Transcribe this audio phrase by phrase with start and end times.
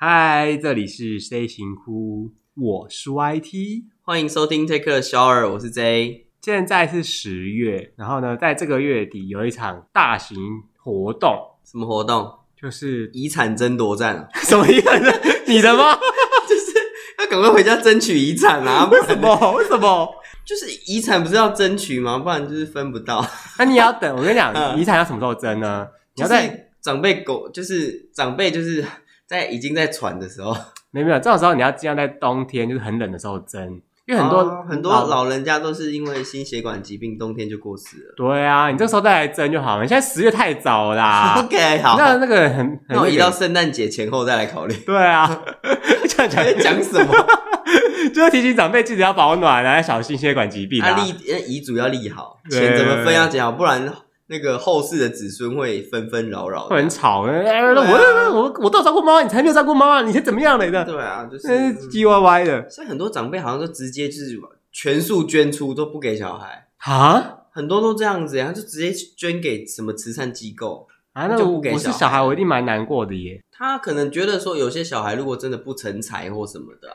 [0.00, 6.28] 嗨，这里是 C 型哭，我是 YT，欢迎收听 Take a Shower，我是 J。
[6.40, 10.38] 现在是十月，然后呢，在这个月底有一场大型
[10.76, 12.32] 活动，什么活动？
[12.56, 14.28] 就是遗产争夺战。
[14.46, 15.02] 什么遗产？
[15.48, 15.98] 你的吗？
[16.48, 16.72] 就是
[17.18, 18.88] 要赶快回家争取遗产啊！
[18.92, 19.52] 为什么？
[19.56, 20.08] 为什么？
[20.46, 22.20] 就是遗产不是要争取吗？
[22.20, 23.28] 不然就是分不到。
[23.58, 25.88] 那你要等，我跟你讲，遗产要什么时候争呢？
[26.14, 28.84] 你要在长辈狗，就是长辈就是
[29.28, 30.56] 在已经在喘的时候。
[30.90, 33.80] 没有没有，这种时候你要尽量在冬天，就是很冷的时候蒸。
[34.06, 38.14] 因为很多、哦、很多老人家都是因为心血管疾病，冬天就过世了。
[38.16, 39.82] 对啊，你这时候再来蒸就好了。
[39.82, 41.34] 你现在十月太早啦。
[41.44, 41.98] OK，好。
[41.98, 44.74] 那那个很，很那我移到圣诞节前后再来考虑。
[44.86, 45.42] 对啊，
[46.08, 47.14] 讲讲讲什么？
[48.14, 50.96] 就是提醒长辈记得要保暖，然后小心心血管疾病啊。
[50.96, 51.10] 立
[51.46, 53.92] 遗嘱要立好，钱怎么分要讲好，不然。
[54.30, 57.26] 那个后世的子孙会纷纷扰扰，会很吵。
[57.26, 60.84] 哎，我我我都有照顾妈妈，你才没有照顾妈妈，你是怎么样来的？
[60.84, 61.48] 对啊，就是
[61.88, 62.68] 唧歪歪的。
[62.68, 64.38] 所以很多长辈好像都直接就是
[64.70, 67.36] 全数捐出，都不给小孩啊。
[67.50, 71.26] 很多都这样子呀，就直接捐给什么慈善机构啊。
[71.26, 73.42] 那我不是小孩，我一定蛮难过的耶。
[73.50, 76.92] 他可能觉得说，有些小孩如果真的不成才或什么的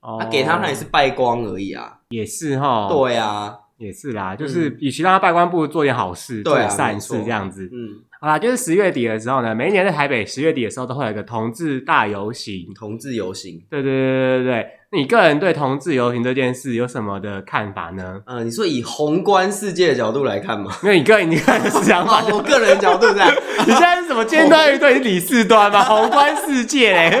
[0.00, 1.98] 啊，他给他那也是败光而已啊。
[2.10, 2.88] 也是哈。
[2.88, 3.58] 对啊。
[3.78, 7.68] 也是啦，就是与其让他拜官，不如做点好事，做点善事这样子。
[7.72, 12.72] 嗯，好啦，就是十月底的时候呢，每一年在台北十月底的时候都会有一个同志大游行。
[12.74, 14.66] 同志游行，对对对对对。
[14.92, 18.22] 你个人对同志游行这件事有什么的看法呢？
[18.26, 20.72] 嗯，你说以宏观世界的角度来看嘛？
[20.82, 23.28] 因为你个人你个人的想法，我个人的角度在。
[23.66, 24.92] 你现在是什么尖端云端？
[24.94, 25.82] 你是李四端吗？
[25.84, 27.20] 宏观世界嘞？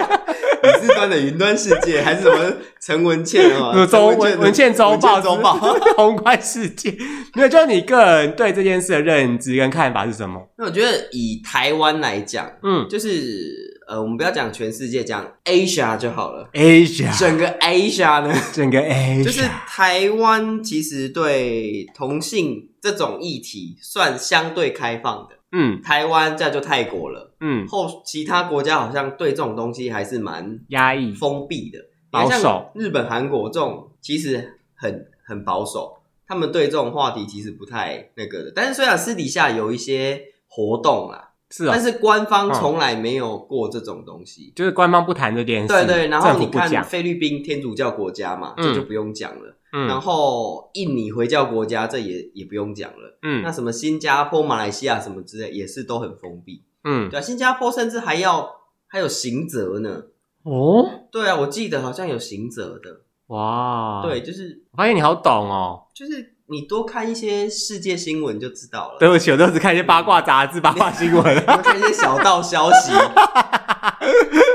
[0.62, 3.84] 李四端的云端世界，还是什么陈文茜啊？
[3.86, 5.54] 周文文茜周报周报，
[5.96, 6.90] 宏观世界。
[7.34, 10.48] 没有，就是你个人对这件事的认知跟看法是什么？
[10.58, 13.74] 那我觉得以台湾来讲，嗯，就是。
[13.88, 16.50] 呃，我们不要讲全世界，讲 Asia 就好了。
[16.52, 18.34] Asia 整个 Asia 呢？
[18.52, 25.35] 整个 Asia 就是台湾，其实对同性这种议题算相对开放的。
[25.52, 27.34] 嗯，台湾这样就泰国了。
[27.40, 31.78] 嗯，后其他国家好像对这种东西还是蛮压抑、封闭的，
[32.10, 32.70] 保守。
[32.74, 38.52] 日本、韩国这种其实很很保守，他们对这种话题其实不太那个的。
[38.54, 41.22] 但是虽然私底下有一些活动啦。
[41.48, 45.68] 是啊，但是官方从来没有过这种东西，就是官方不谈这件事。
[45.68, 49.56] 对对，然后你看菲律宾天主教国家嘛，这就不用讲了。
[49.65, 53.18] 嗯，然后印尼回教国家，这也也不用讲了。
[53.22, 56.62] 嗯，那什么新加坡、马来西亚什么之类，也是都很封闭。
[56.84, 58.50] 嗯，对啊，新加坡甚至还要
[58.86, 60.02] 还有刑责呢。
[60.44, 63.00] 哦，对啊，我记得好像有刑责的。
[63.26, 66.32] 哇，对，就是我发现你好懂哦，就是。
[66.48, 69.00] 你多看一些世界新闻就知道了。
[69.00, 72.92] 对不起，我都只看一些八卦杂志、 八卦新闻，多看一些小道消息。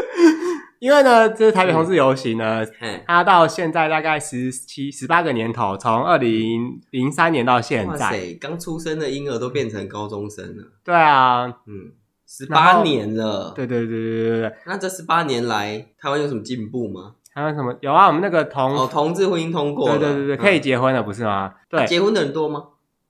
[0.81, 10.63] 因为呢，这是台北同志游行呢，嗯、它到现在大概十七、十八个年头，从二零零三年到现在，刚出生的婴儿都变成高中生了。
[10.83, 11.91] 对啊，嗯，
[12.25, 13.53] 十八年了。
[13.55, 14.53] 对对对对对对。
[14.65, 17.13] 那这十八年来，台湾有什么进步吗？
[17.31, 17.75] 还有什么？
[17.81, 21.53] 有啊，我们那个同哦，同志婚姻通过了，对对对对，可以结婚了，不是吗？
[21.69, 22.63] 对，结婚的人多吗？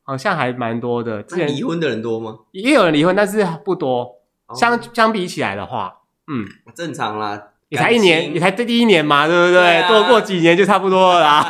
[0.03, 1.23] 好像还蛮多的。
[1.23, 2.39] 之前离婚的人多吗？
[2.51, 4.17] 也有人离婚，但是不多。
[4.53, 6.45] 相相比起来的话，嗯，
[6.75, 7.50] 正常啦。
[7.71, 9.87] 也才一年，也才第一年嘛，对不对？
[9.87, 11.41] 多过几年就差不多了啦。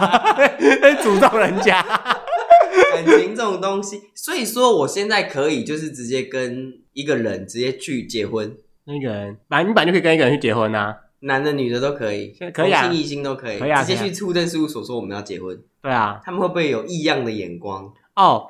[1.01, 8.55] 诅咒人家感情这种东西，所以说我现在可以就是直接跟一个人直接去结婚。
[8.85, 10.95] 那个人，反正你本来就可以跟一个人去结婚呐。
[11.21, 15.57] 男的女的都可以，可以啊，同性异性都可以，可以啊，直接去户政事务所说我们要结婚。
[15.81, 17.91] 对啊，他们会不会有异样的眼光？
[18.15, 18.45] 哦，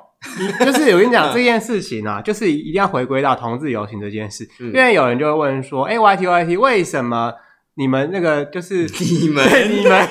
[0.60, 7.32] 就是我跟你讲这件事情啊，就是一定要回归到同志游行这件事，因为有人就会问说，哎，Y T Y T，为什么
[7.74, 10.08] 你们那个就是你们你们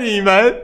[0.00, 0.62] 你们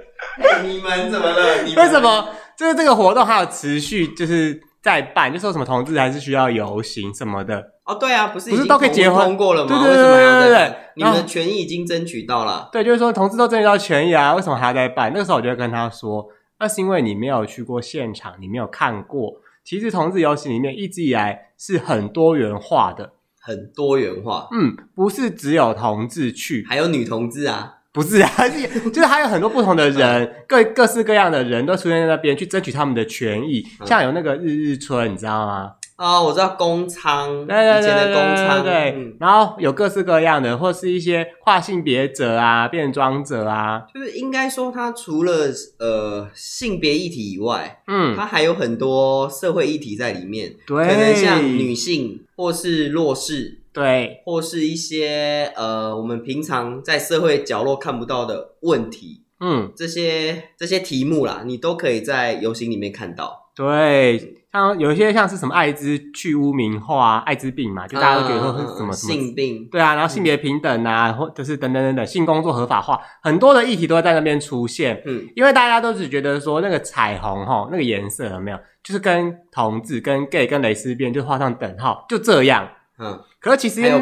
[0.65, 1.65] 你们怎么了？
[1.77, 5.33] 为什么就是这个活动还有持续就是在办？
[5.33, 7.65] 就说什么同志还是需要游行什么的？
[7.85, 9.69] 哦，对啊，不是不是都可以结婚通过了吗？
[9.69, 12.69] 对对对对对对，你们的权益已经争取到了。
[12.73, 15.11] 对，就是说同志都争取到权益啊，为什么还要再办？
[15.13, 16.29] 那个时候我就会跟他说，
[16.59, 19.35] 那是因为你没有去过现场，你没有看过。
[19.65, 24.49] 其实同志游行里面一直以来是很多元化的，很多元化。
[24.53, 28.31] 嗯，不是只有同志去，还有女同志啊，不是啊，
[28.93, 33.65] 就是还有很多不同的人， 各各式各样的人都出现在那边去争取他们的权益。
[33.85, 35.73] 像有那个日日春，你知道吗？
[36.01, 63.51] 哦，我知道公娼，对对对对对，以前的公娼，对，嗯、然后有各式各样的，或是一些跨性别者啊、变装者啊，就是应该说，它除了呃性别议题以外，嗯，它还有很多社会议题在里面，对，可能像女性或是弱势对，或是一些呃我们平常在社会角落看不到的问题，嗯，这些这些题目啦，你都可以在游行里面看到。
[63.55, 64.40] 对。
[64.53, 75.01] 像有一些像是什么艾滋去污名化，艾滋病嘛，就大家都觉得说是什么性病，对啊，然后性别平等啊，或就是等等等等，性工作合法化，很多的议题都会在那边出现。
[75.07, 82.69] 嗯，因为大家都只觉得说那个彩虹哈，那个颜色有没有，就是跟同志、跟 gay、跟蕾丝边就画上等号，就这样。
[82.99, 84.01] 嗯，可是其实因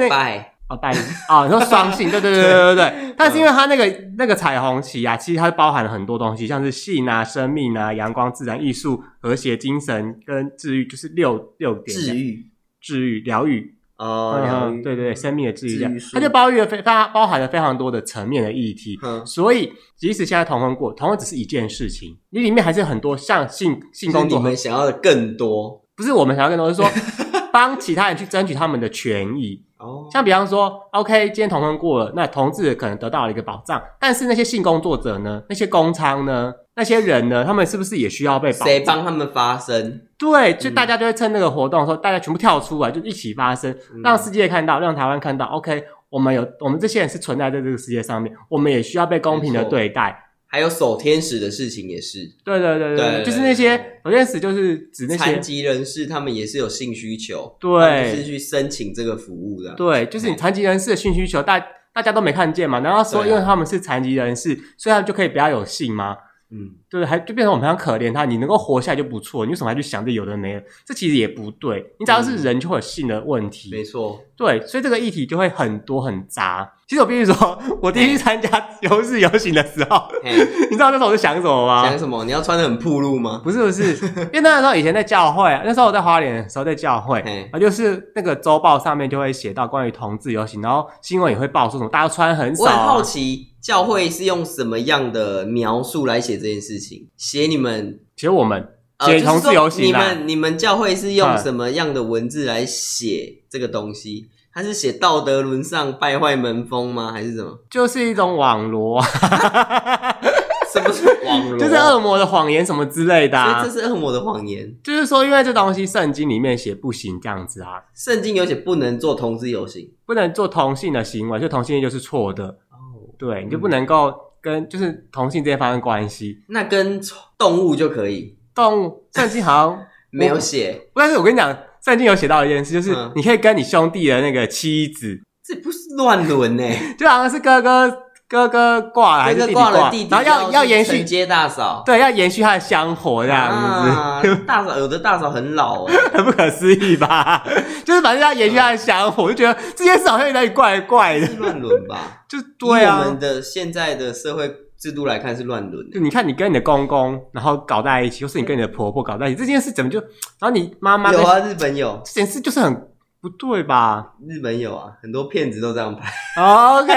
[0.69, 0.93] 为哦，拜
[1.29, 3.15] 哦，你说双性，对对对对对对。
[3.17, 3.87] 但是因为它那个
[4.19, 11.99] 那个彩虹旗啊，其实它包含了很多东西，像是性啊、生命啊、阳光、自然、艺术、和谐、精神跟治愈，就是六六点。
[11.99, 12.47] 治愈、
[12.81, 18.99] 治愈、疗愈哦，疗愈，对对对，生命的治愈，它就包含了非它包含了非常多的层面的议题。
[19.25, 26.89] 所以即使现在同婚过，同婚只是一件事情，你里面还是很多像性性工作，你们想要的更多，不是我们想要更多，是说
[27.51, 29.65] 帮其他人去争取他们的权益。
[29.79, 35.43] 哦，像比方说，OK，今天同婚过了，那同志可能得到了一个保障，但是那些性工作者呢？
[35.49, 36.53] 那些工娼呢？
[36.75, 37.45] 那些人呢？
[37.45, 38.67] 他们是不是也需要被保障？
[38.67, 40.01] 谁帮他们发声？
[40.19, 50.25] 对，就大家就会趁那个活动的时候，大家全部跳出来，就一起发声，让世界看到，让台湾看到，OK，我们有我们这些人是存在在这个世界上面，我们也需要被公平的对待。
[50.51, 59.75] 还有守天使的事情也是，对对对对，就是那些守天使，就是指那些残疾人士，他们也是有性需求，对，是去申请这个服务的。
[59.75, 61.63] 对，就是你残疾人士的性需求，大
[61.93, 62.79] 大家都没看见嘛？
[62.79, 66.17] 难道说因为他们是残疾人士，所以他们就可以不要有性吗？
[66.51, 70.65] 嗯，对，还就变成我们非常可怜他，你能够活下来就不错，你为什么还去想这有的没的？
[70.87, 74.19] 这其实也不对，你只要是人就会有性的问题，没错。
[74.39, 76.73] 对，所以这个议题就会很多很杂。
[76.87, 78.49] 其实我必须说，我第一次参加
[78.81, 81.85] 游日游行的时候， 你知道那时候我在想什么吗？
[81.85, 82.25] 想什么？
[82.25, 83.41] 你要穿的很暴露吗？
[83.43, 83.95] 不是不是，
[84.33, 87.21] 因为那时候以前在教会，那时候我在花莲的时候在教会，
[87.53, 92.63] 啊，就是那个周报上面就会写到关于同志游行，然后新闻也会报说什么大家穿很少。
[92.63, 97.09] 我很好奇，教会是用什么样的描述来写这件事情？
[97.17, 98.67] 写你们，写我们，
[99.07, 99.85] 写同志游行。
[99.87, 104.29] 你们你们教会是用什么样的文字来写这个东西？
[104.53, 107.13] 他是写道德沦丧、败坏门风吗？
[107.13, 107.57] 还是什么？
[107.71, 109.01] 就是一种网罗，
[110.73, 111.59] 什么是网罗？
[111.59, 113.63] 就是恶魔的谎言什么之类的、啊。
[113.63, 117.81] 所以这是恶魔的谎言，就是说，因为这东西圣经里面写不行这样子啊。
[117.95, 122.47] 圣经有写不能做同志游行，不能做同性的行为，就同性恋就是错的。
[122.49, 126.43] 哦，对，你就不能够跟就是同性之间发生关系。
[126.49, 127.01] 那跟
[127.39, 128.37] 动物就可以？
[128.59, 131.57] 动物圣经好像 没有写，但是我跟你讲。
[131.81, 136.65] 圣经有写到一件事，就是你可以跟你兄弟的那个妻子，嗯、这不是乱伦呢？
[136.99, 137.91] 就好像是哥哥
[138.29, 143.89] 哥哥挂了，还是弟弟挂了，弟弟然后要要延续接大嫂，对，要延续他的香火这样子。
[143.91, 147.47] 啊、大嫂有的大嫂很老，很 不可思议吧？
[147.87, 152.25] 就是反正要延续他的香火，我就觉得这件事好像有点怪怪的，是乱伦吧？
[152.29, 154.53] 就对啊，我们的现在的社会。
[154.79, 159.99] 制度来看是乱伦，就你看你跟你的公公，然后搞在一起，或是你跟你的婆婆搞在一起，这件事怎么就？
[160.39, 162.89] 然后你妈妈有啊，日本有这件事就是很
[163.21, 164.15] 不对吧？
[164.29, 166.09] 日本有啊，很多骗子都这样拍。
[166.41, 166.93] OK，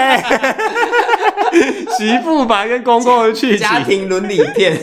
[1.98, 4.78] 媳妇版跟公公的剧情， 家庭伦理片。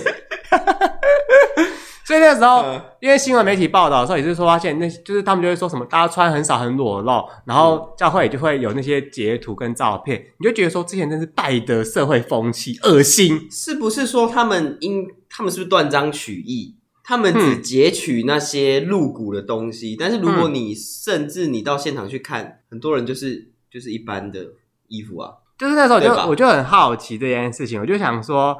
[2.09, 13.47] 所以那时候，嗯、因为新闻媒体报道的时候，也是说发现那，就是他们就会说什么，大家穿很少很裸露，然后教会也就会有那些截图跟照片，你就觉得说，之前真是败的社会风气，恶心。
[13.51, 16.77] 是不是说他们因他们是不是断章取义？
[17.03, 24.39] 他们只截取那些露骨的东西，嗯、但是如果你甚至你到现场去看，很多人就是就是一般的
[24.87, 25.29] 衣服啊。
[25.59, 28.57] 就是那时候我就吧我就很好奇这件事情，我就想说，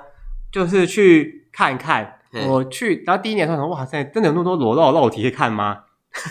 [0.51, 2.17] 就是去看看。
[2.47, 5.77] 我去，然后第一年说：“哇塞，真的有那么多裸露肉体可以看吗？”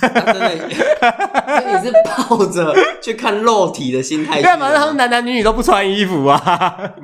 [0.03, 4.43] 真的， 你是抱着去看肉体的心态？
[4.43, 4.73] 干嘛？
[4.73, 6.37] 他们男男女女都不穿衣服啊？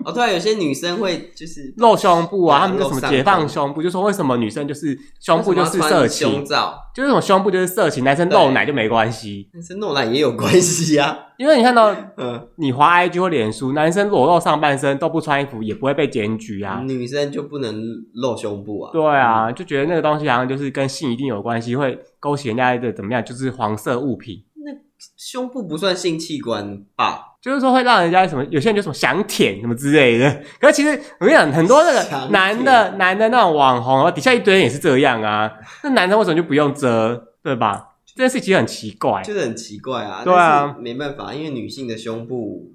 [0.05, 3.81] 哦，对啊，有些女生会就是露胸部啊，他们就什么解放胸部？
[3.83, 6.31] 就说为什么女生就是胸部就是色情？
[6.33, 9.49] 胸罩就是这种胸部就是色情，男生露奶就没关系？
[9.53, 16.81] 男生露奶也有关系啊，因为你看到， 嗯，你滑 IG 或脸书，男生裸露上半身都不穿衣服，也不会被检举啊。
[16.87, 17.83] 女生就不能
[18.15, 18.93] 露胸部啊？
[18.93, 21.99] 对啊，就觉得那个东西好像就是跟性一定有关系，会。
[22.21, 23.23] 勾起人家的怎么样？
[23.23, 24.45] 就是黄色物品。
[24.65, 24.73] 那
[25.19, 27.34] 胸部不算性器官吧？
[27.45, 28.43] 就是说会让人家什么？
[28.51, 30.43] 有些人就什么想舔什么之类的。
[30.59, 35.53] 可是其实我跟你讲，很多那个男的男的那种网红，底下一堆人也是这样啊。
[35.83, 37.29] 那男生为什么就不用遮？
[37.43, 37.89] 对吧？
[38.07, 40.23] 这件事其实很奇怪，就是很奇怪啊。
[40.25, 42.73] 对啊，没办法，因为女性的胸部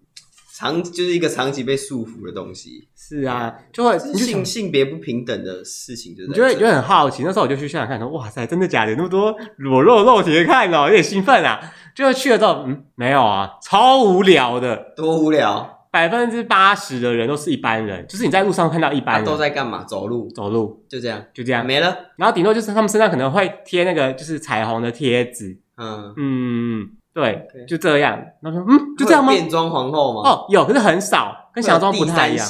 [0.60, 2.90] 长就是一个长期被束缚的东西。
[2.94, 7.24] 是啊，就会性性别不平等的事情，就是你就会觉得很好奇。
[7.24, 8.94] 那时候我就去现场看，说哇塞，真的假的？
[8.96, 11.60] 那么多裸露肉体看哦，有点兴奋啊。
[11.96, 15.78] 就去了之后，嗯，没有啊，超无聊的，多无聊。
[15.92, 19.84] 百分之八十的人都是一般人，就是你在路上看到一般人都在干嘛？
[19.86, 21.98] 走路，走路，就这样，就这样，没了。
[22.16, 28.20] 然后顶多就是他们身上可能会贴那个就是彩虹的贴纸，嗯嗯，对，就这样。
[28.42, 29.32] 然后说，嗯，就这样吗？
[29.32, 30.30] 变装皇后吗？
[30.30, 32.48] 哦，有，可是很少，跟想象中不太一样。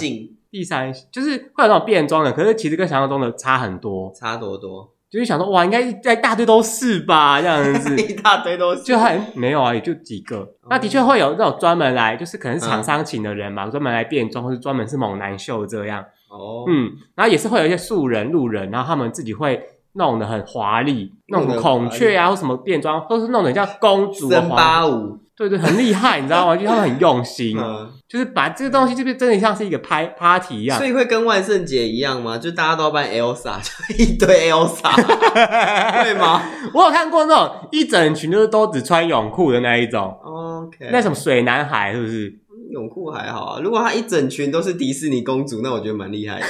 [0.52, 4.90] 第三性就是会有那种变装的，可是其实跟想象中的差很多，差多多。
[5.10, 10.48] 就是想说，哇，应该一大堆都是吧，这样子， 一大堆都是，就还没有啊，也就几个。
[10.70, 16.04] 那的确会有那种专门来，就是可能是厂商请的人嘛，专门来变装，或是专门是猛男秀这样。
[16.30, 19.60] 哦，嗯，然后也是会有一些素人路人，然后他们自己会
[19.94, 24.30] 弄得很华丽，那种孔雀啊或什么变装，都是弄得像公主。
[24.30, 25.20] 森巴舞。
[25.36, 26.58] 对对，很厉害，你知道吗？
[26.58, 27.58] 就他们很用心，
[28.10, 30.78] 就是把这个东西，就真的像是一个拍 party 一样。
[30.78, 32.38] 所以会跟万圣节一样吗？
[32.38, 34.94] 就大家都要扮 Elsa， 就一堆 Elsa，
[36.04, 36.42] 对吗？
[36.74, 42.38] 我有看过那种一整群就是都只穿泳裤的那一种，OK，那什么水男孩是不是？
[42.72, 46.46] 泳裤还好啊，如果他一整群都是迪士尼公主，那我觉得蛮厉害的。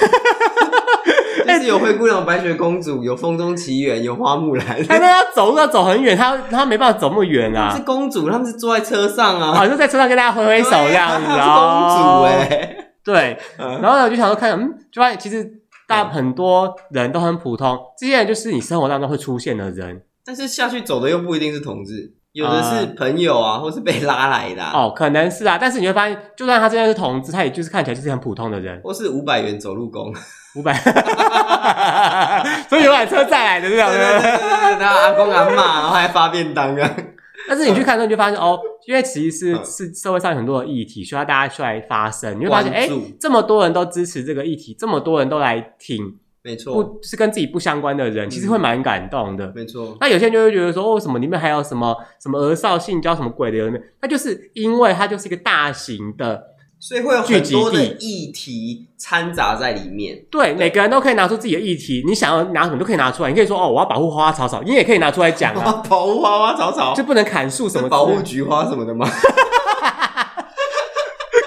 [1.50, 4.86] 但是有灰姑娘、白雪公主，有风中奇缘，有花木兰。
[4.86, 7.74] 他们要走路要走很远，他他没办法走那么远啊。
[7.74, 11.26] 是公主，他们是坐在车上啊，好像在车上跟大家挥挥手这样子。
[11.26, 13.38] 是公主哎，对。
[13.58, 15.44] 然后呢，我就想说看，嗯，就发现其实
[15.88, 20.02] 大很多人都很普通，这些人就是你生活当中会出现的人。
[20.24, 24.62] 但是下去走的又不一定是同志，有的是朋友啊，或是被拉来的。
[24.62, 25.58] 哦，可能是啊。
[25.60, 30.14] 但是你会发现，就算他真的是同志，他也就是看起来就是很普通的人，或是五百元走路工。
[30.56, 30.74] 五百，
[32.68, 36.96] 所以游览车载来的这样子，然后阿公阿妈，然后还发便当啊。
[37.48, 42.88] 但是你去看之后，你就发现哦，因为其实是是社会上很多的议题需要大家出来发声，你会发现哎，
[43.20, 49.96] 这么多人都支持这个议题，这么多人都来听，没错，不是跟自己不相关的人，其实会蛮感动的，没错。
[50.00, 53.80] 那有些人就会觉得说，为什么里面还有什么什么儿少性交什么鬼的里面？
[54.02, 56.50] 那就是因为它就是一个大型的。
[56.80, 60.24] 所以会有很多的议题掺杂在里面。
[60.30, 63.28] 对，对每个人都可以拿出自己的议题，你想要拿什么都可以拿出来。
[63.28, 65.82] 你可以说哦，我要保护花花草草，你也可以拿出来讲啊。
[65.90, 67.86] 保护花花草草，就不能砍树什么？
[67.86, 69.06] 保护菊花什么的吗？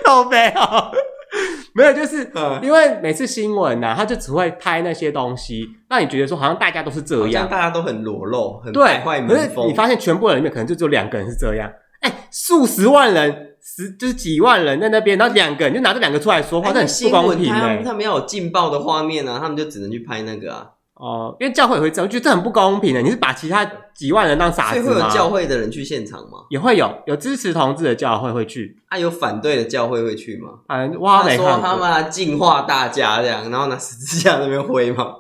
[0.05, 0.61] 都没有，
[1.73, 9.67] 没有，就是因为每次新闻呐、啊，他就只会拍那些东西，让你觉得说好像大家都是这样，大家都很裸露，很败坏门风。
[9.67, 11.67] 你发现全部人里面可能就只有两个人是这样，
[12.01, 13.52] 哎、欸，数十万人。
[13.63, 17.84] 十就是几万人在那边，然后两个人就拿这两个出来说话，这、欸、很不公平哎、欸。
[17.84, 20.67] 他们要有劲爆的画面啊，他们就只能去拍那个啊。
[20.96, 23.03] 哦、呃，因为教会也会这样，我觉得这很不公平的、欸。
[23.03, 23.65] 你是把其他
[23.96, 24.84] 几万人当傻子吗？
[24.84, 26.39] 所以会有教会的人去现场吗？
[26.50, 28.77] 也会有，有支持同志的教会会去。
[28.89, 30.50] 啊，有反对的教会会去吗？
[30.67, 31.48] 嗯，哇，没看过。
[31.48, 35.13] 他说他们来净化大家这样，然后拿十字架那边挥吗？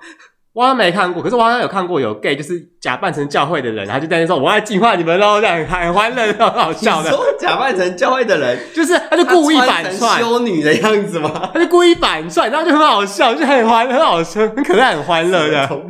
[0.53, 7.09] 我好像没看过，可是我好像有看过有 gay，就是假扮成教会的人，然后就在那说我要净化你们喽，这样很欢乐，很好笑的。
[7.09, 11.49] 说假扮成教会的人，就是他就故意反串修女的样子吗？
[11.51, 15.81] 他就故意反串，然后就很好笑，就很欢，很好笑，很可爱，很欢乐的。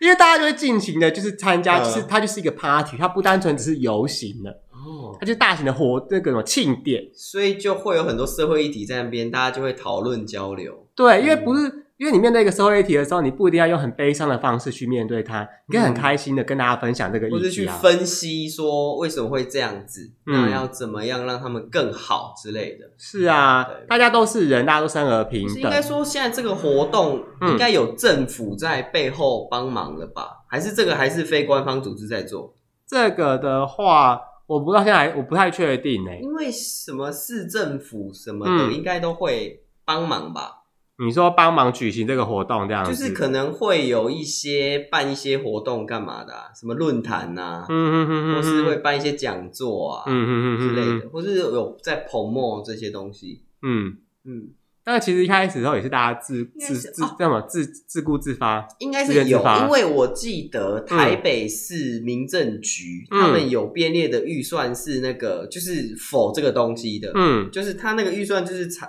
[0.00, 10.72] 因为大家就会尽情的，就是参加，就是它就是一个 party，它不单纯只是游行的哦，它就是大型的活那个什么庆典，所以就会有很多社会议题在那边，大家就会讨论交流。
[10.94, 11.80] 对，因为不是。
[12.02, 22.90] 因为你面对一个社会议题的时候，你不一定要用很悲伤的方式去面对它，你可以很开心的跟大家分享这个议题啊，或者去分析说为什么会这样子，那要怎么样让他们更好之类的。
[22.98, 25.56] 是啊，大家都是人，大家都生而平等。
[25.58, 30.42] 应该说现在这个活动应该有政府在背后帮忙了吧？
[30.50, 32.52] 还是这个还是非官方组织在做？
[32.84, 36.18] 这个的话，我不知道，现在我不太确定诶。
[36.20, 40.61] 因为什么市政府什么的，应该都会帮忙吧？
[40.98, 54.50] 你说帮忙举行这个活动，这样子就是可能会有一些办一些活动干嘛的，啊，什么论坛呐，嗯嗯嗯，或是会办一些讲座啊，嗯嗯嗯之类的，或是有在 promote 这些东西，嗯嗯。
[54.84, 68.88] 但其实一开始的时候也是大家自自自这么自自顾自发，应该是有，因为我记得台北市民政局他们有编列的预算是那个就是否这个东西的，嗯，就是他那个预算就是彩，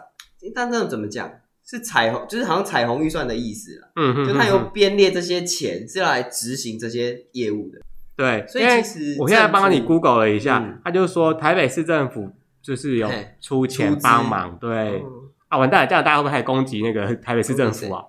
[0.55, 1.31] 但这样怎么讲？
[1.65, 3.87] 是彩虹，就是好像彩虹预算的意思啦。
[3.95, 7.79] 嗯哼，就他有编列这些钱是要来执行这些业务的。
[8.15, 12.29] 对，所以其实我现在帮你 Google 了一下，他就说台北市政府
[12.61, 13.09] 就是有
[13.41, 14.57] 出钱帮忙。
[14.59, 15.03] 对
[15.47, 18.03] 啊，完蛋了，这样大家会不会还攻击那个台北市政府啊？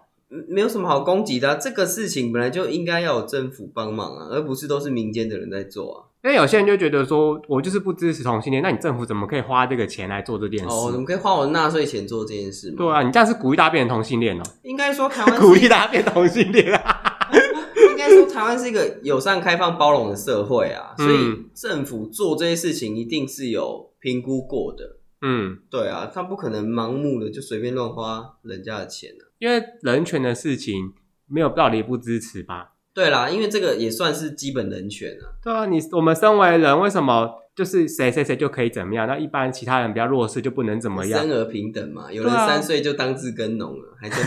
[0.48, 1.54] 没有什么好攻击的啊。
[1.54, 5.98] 这个事情本来就应该要有政府帮忙啊，而不是都是民间的人在做啊。
[6.24, 10.74] 因为有些人就觉得说，我就是不支持同性恋，那你政府怎么可以花这个钱来做这件事？
[10.74, 12.76] 哦，怎么可以花我的纳税钱做这件事吗？
[12.78, 14.42] 对啊，你这样是鼓励大家变成同性恋哦。
[14.62, 17.28] 应该说台湾鼓励大家变同性恋啊。
[17.90, 24.96] 应该说台湾是一个友善、开放、包容的社会啊，所以政府做这些事情一定是有评估过的。
[25.20, 29.28] 嗯，对啊，他不可能盲目的就随便乱花人家的钱啊。
[29.38, 30.94] 因为人权的事情
[31.26, 32.70] 没有道理不支持吧？
[32.94, 35.26] 对啦，因为这个也算是基本人权啊。
[35.42, 39.06] 对啊，你我们身为人，为什么就是谁谁谁就可以怎么样？
[39.08, 41.20] 那一般其他人比较弱势就不能怎么样？
[41.20, 44.18] 生而平等嘛，有人三岁就当自耕农了，还真。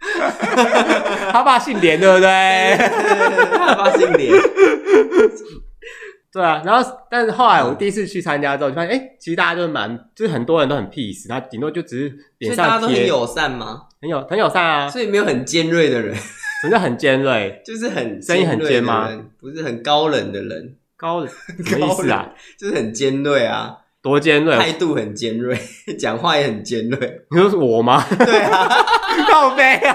[1.30, 2.76] 他爸姓连，对不对？
[3.58, 4.32] 他爸姓连。
[6.32, 12.70] 对啊，然后但是后来我第一次去参加之后，就发现哎，其实大家都蛮，就是很多人都很 peace，他顶多就只是脸上贴。
[12.74, 13.82] 大家都很友善吗？
[14.00, 16.16] 很友很友善啊，所以没有很尖锐的人。
[16.60, 17.60] 什么叫很尖锐？
[17.64, 19.08] 就是很声音很尖吗？
[19.40, 21.28] 不是很高冷的人，高 冷
[21.64, 22.30] 什么意思啊？
[22.58, 24.56] 就是很尖锐啊，多尖锐？
[24.56, 25.56] 态度很尖锐，
[25.98, 27.22] 讲话也很尖锐。
[27.30, 28.04] 你说是我吗？
[28.18, 28.68] 对啊，
[29.30, 29.94] 靠背啊！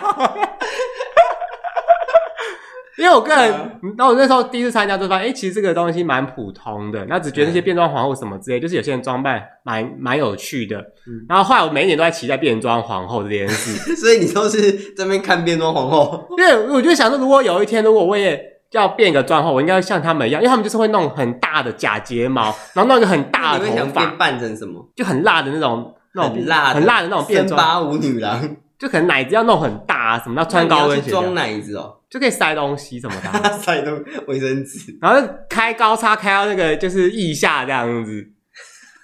[2.97, 3.51] 因为我个人，
[3.97, 10.83] 然后我那时候第一次参加就发现，哎，其实这个东西蛮普通的，那只觉得那些变装皇后什么之类，就是有些人装扮蛮蛮有趣的。
[11.27, 16.27] 然后后来我每一年都在期待变装皇后这件事， 所以你都是这边看变装皇后。
[16.37, 18.39] 因为我就想说，如果有一天，如果我也
[18.71, 24.87] 要变一个妆后，我应该像他们一样，因为他们就是会弄很大的假睫毛， 然后弄一个很大的头发，扮成什么？
[24.95, 27.57] 就很辣的那种，那种辣很辣的那种变装。
[27.59, 31.95] 森巴舞女郎，就可能奶子要弄很大啊，什么要穿高跟鞋装奶子哦。
[32.13, 38.23] 就可以塞东西什么的， 塞东卫生纸，然后开高叉开到那个就是腋下这样子，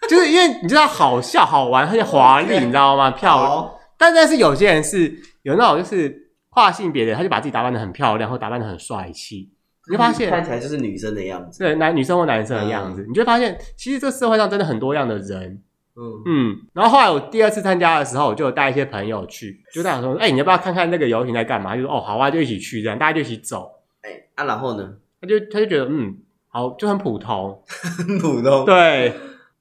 [0.08, 3.10] 就是因为你知道好笑好玩，而且华丽，你知道吗？
[3.10, 3.72] 漂亮。
[3.98, 5.12] 但但是有些人是
[5.42, 6.16] 有那种就是
[6.50, 9.50] 跨性别的，他就把自己打扮的很漂亮，或打扮的很帅气，
[9.90, 15.64] 你就发现看起来就是女生的样子，对，男女生或男生的样子，你就发现其实这社会上真的很多样的人。
[16.00, 21.76] 嗯嗯，然后后来我第二次参加的时候，我就有带一些朋友去，就大家说，哎、欸，你要不要看看那个游行在干嘛？
[21.76, 23.70] 就说哦，好啊，就一起去这样，大家就一起走。
[24.02, 24.94] 哎、欸，啊，然后呢？
[25.22, 26.16] 他就他就觉得嗯，
[26.48, 27.62] 好，就很普通，
[27.98, 29.14] 很普通，对，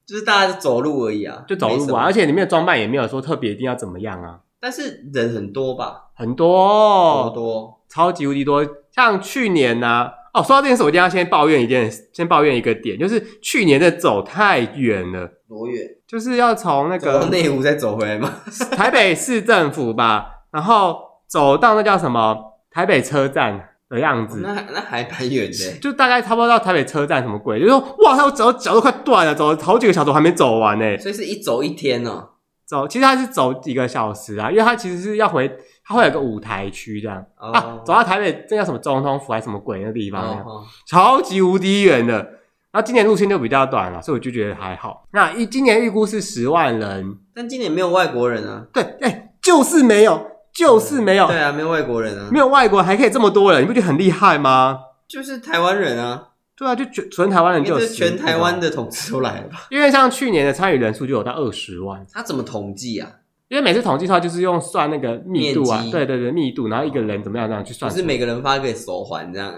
[0.05, 4.39] 就是大家走路而已啊，就走路啊，而且里面的装扮也没有说特别一定要怎么样啊。
[4.61, 6.09] 但是人很多吧？
[6.15, 8.65] 很多，很多，超级无敌多。
[8.91, 15.27] 像去年呢、啊，哦，说到这件事，我一定要先抱怨一件，先抱怨一个点，就是去年的走太远了。
[15.47, 15.83] 多远？
[16.07, 18.31] 就是要从那个内湖再走回来吗？
[18.75, 22.37] 台北市政府吧，然后走到那叫什么
[22.69, 32.29] 台北车站的样子，那那还蛮远的，就大概差不多到台北车站什么鬼，就说哇，他走脚都快断了，走了好几个小时还没走完呢，所以是一走一天哦。
[32.67, 35.51] 走，其实他是走几个小时啊，因为他其实是要回，
[35.89, 37.55] 他会有个舞台区这样、oh.
[37.55, 40.63] 啊，走到台北这叫什么总统府还是什么鬼那个地方，oh.
[40.87, 42.35] 超级无敌远的。
[42.71, 45.07] 那今年路线就比较短了，所以我就觉得还好。
[45.13, 48.67] 那一今年预估是十万人，但今年没有外国人啊。
[48.71, 51.25] 对，哎、欸，就是没有，就是没有。
[51.25, 54.81] 对啊，没有外国人啊，没有外国人还可以这么多人，你不觉得很厉害吗？
[55.07, 56.27] 就是台湾人啊。
[56.55, 59.65] 对啊，就全纯台湾人就，是全台湾的同事都来了吧？
[59.71, 62.05] 因为像去年的参与人数就有到二十万。
[62.13, 63.09] 他怎么统计啊？
[63.49, 69.51] 因为每次统计的话，就是用算那个密度啊，对对对，密度，然后一个人怎么样这样去算，就是每个人发一个手环这样，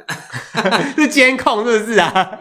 [0.95, 2.31] 是监控是不是啊？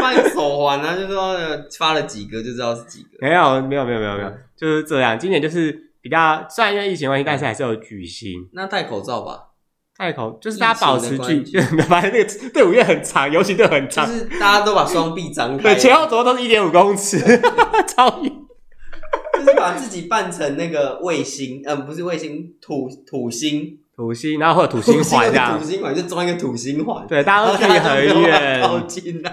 [0.00, 1.36] 发一个手环啊，就是说
[1.78, 3.08] 发了几个就知道是几个。
[3.20, 5.18] 没有没有没有没有没有，就是这样。
[5.18, 8.48] 今年就是比较，虽然因为疫情关系，但是还是有举行。
[8.52, 9.48] 那戴口罩吧，
[9.98, 17.18] 戴口就是大家保持距离，发现 那个队伍也很长，游行队很长，就是大家都把双臂张开， 对，前后左右都是一点五公尺，
[17.96, 18.32] 超远。
[19.44, 29.30] 就是把自己扮成那个卫星，嗯，不是卫星，土土星，土星，然后或者土星环这样，土星环就装一个土星环，对，大家都距离很远， 靠近呐。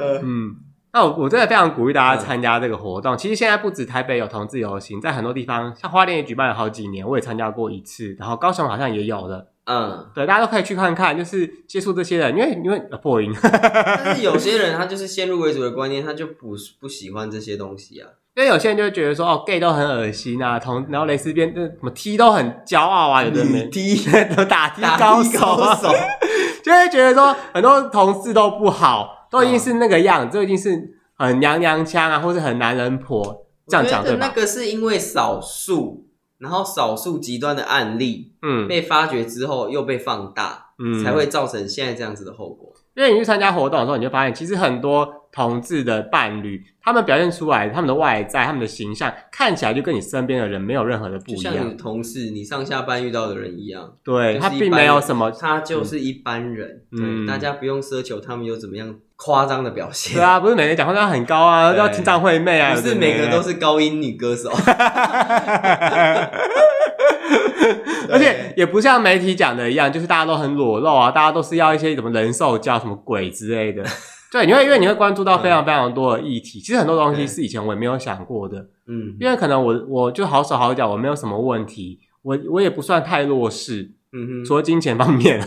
[0.00, 0.56] 嗯，
[0.92, 3.16] 那我我真的非常鼓励大家参加这个活动。
[3.18, 9.48] 其实现在不止台北有同志游行，在很多地方，像花莲也举办了好几年，我也参加过一次，然后高雄好像也有的。
[9.70, 13.30] 嗯，对，大家都可以去看看，就是接触这些人，因为因为破音。
[13.42, 18.08] 但是有些人他就是先入为主的观念，他就不不喜欢这些东西啊。
[18.34, 23.96] 因为有些人就会觉得说，哦，gay 都很恶心啊，同然后蕾丝边什么 T 都很骄傲啊，有的没 T
[24.34, 25.88] 都打 T 高手，高手
[26.64, 34.28] 就会觉得说很多同事都不好，都已经是那个样子，都已经是很娘娘腔啊，或是很男人婆这样讲对吧？
[34.28, 36.07] 那个是因为少数。
[36.38, 42.72] 然后少数极端的案例，嗯，被发掘之后又被放大，嗯，才会造成现在这样子的后果。
[42.98, 51.54] 因为你去参加活动的时候，你就发现其实很多同志的伴侣，他们表现出来他们的外在、他们的形象，看起来就跟你身边的人没有任何的不一样。
[51.54, 53.92] 就像你同事，你上下班遇到的人一样。
[54.02, 56.82] 对，他并没有什么，他就是一般人。
[56.90, 60.16] 嗯，对，大家不用奢求他们有怎么样夸张的表现。
[60.16, 64.50] 对啊，不是每个人讲话都很高啊， 要听张惠妹啊，不是每个都是高音女歌手。
[68.58, 73.84] 也不像媒体讲的一样，就是大家都很裸露啊，大家都是要一些什么人兽交、什么鬼之类的。
[74.32, 78.58] 对，你会因为你会关注到非常非常多的议题，其实很多东西是以前我也没有想过的。
[78.88, 83.92] 嗯，因为可能我我就好手好脚，我没有什么问题，我我也不算太弱势。
[84.12, 85.40] 嗯哼，除了金钱方面，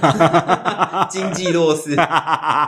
[1.12, 1.94] 经济弱势。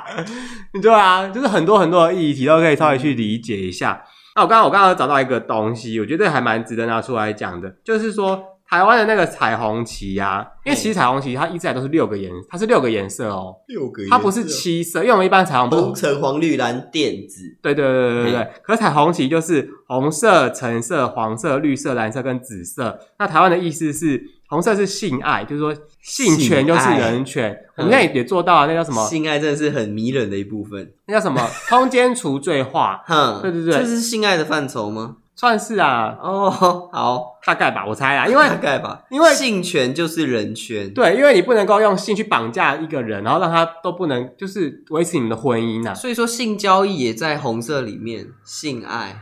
[0.81, 4.03] 对啊，就是很多很多的议题都可以稍微去理解一下。
[4.35, 8.43] 那我刚刚我刚刚找到一个东西，我觉得还蛮值得拿出来讲的，就是说。
[8.73, 18.51] 台湾的那个彩虹旗呀，因为其实彩虹旗它一直来都是六个颜，它是六个颜色哦，六个颜色，它不是七色，因为我们一般彩虹红、橙、黄、绿、蓝、靛、紫，对对对对对对。
[18.63, 22.97] 可是彩虹旗就是红色、橙色、黄色、绿色、蓝色跟紫色。
[23.19, 27.55] 那台湾的意思是，红色是性爱，就是说性权就是人权。
[27.77, 29.07] 我们现在也做到了，那叫什么？
[29.07, 30.91] 性爱真的是很迷人的一部分。
[31.05, 31.47] 那叫什么？
[31.69, 33.03] 通奸除罪化。
[33.05, 35.17] 哼，对对对，这是性爱的范畴吗？
[35.35, 36.49] 算是啊，哦，
[36.91, 45.93] 好，大概吧，我猜啊，因为大概吧，因为性权就是人权，对，因为你不能够用性去绑架一个人，然后让他都不能就是维持你们的婚姻啊。
[45.93, 49.21] 所以说性交易也在红色里面，性爱，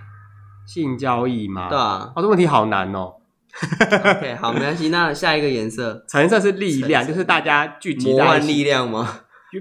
[0.67, 3.13] 性交易嘛，对啊，哦，这问题好难哦。
[3.81, 9.19] OK，好，没关系，那下一个颜色，橙色是力量，就是大家聚集在魔幻力量吗？